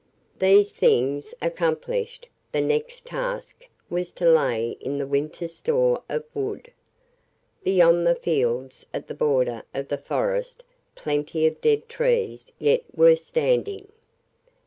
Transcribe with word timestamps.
These 0.39 0.73
things 0.73 1.35
accomplished, 1.43 2.25
the 2.51 2.59
next 2.59 3.05
task 3.05 3.67
was 3.87 4.11
to 4.13 4.27
lay 4.27 4.71
in 4.79 4.97
the 4.97 5.05
winter's 5.05 5.53
store 5.53 6.01
of 6.09 6.23
wood. 6.33 6.73
Beyond 7.63 8.07
the 8.07 8.15
fields, 8.15 8.83
at 8.95 9.07
the 9.07 9.13
border 9.13 9.61
of 9.75 9.89
the 9.89 9.99
forest 9.99 10.63
plenty 10.95 11.45
of 11.45 11.61
dead 11.61 11.87
trees 11.87 12.51
yet 12.57 12.81
were 12.97 13.15
standing. 13.15 13.89